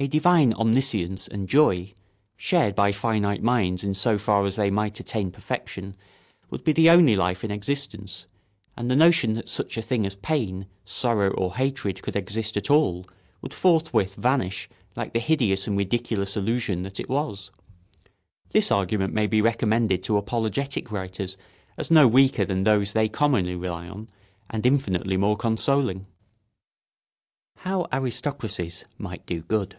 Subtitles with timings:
[0.00, 1.92] A divine omniscience and joy,
[2.36, 5.96] shared by finite minds in so far as they might attain perfection,
[6.50, 8.28] would be the only life in existence,
[8.76, 12.70] and the notion that such a thing as pain, sorrow, or hatred could exist at
[12.70, 13.06] all
[13.42, 17.50] would forthwith vanish like the hideous and ridiculous illusion that it was.
[18.50, 21.36] This argument may be recommended to apologetic writers
[21.76, 24.08] as no weaker than those they commonly rely on,
[24.48, 26.06] and infinitely more consoling.
[27.56, 29.74] [Sidenote: How aristocracies might do good.